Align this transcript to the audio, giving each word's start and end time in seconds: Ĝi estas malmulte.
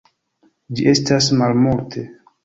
Ĝi 0.79 0.87
estas 0.93 1.27
malmulte. 1.41 2.07